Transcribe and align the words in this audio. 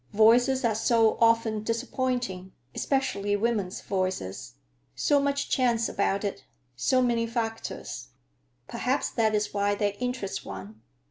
Voices 0.13 0.65
are 0.65 0.73
so 0.73 1.15
often 1.21 1.61
disappointing; 1.61 2.53
especially 2.73 3.35
women's 3.35 3.81
voices. 3.81 4.55
So 4.95 5.19
much 5.19 5.47
chance 5.47 5.87
about 5.87 6.23
it, 6.23 6.43
so 6.75 7.03
many 7.03 7.27
factors." 7.27 8.07
"Perhaps 8.67 9.11
that 9.11 9.35
is 9.35 9.53
why 9.53 9.75
they 9.75 9.93
interest 9.97 10.43
one. 10.43 10.81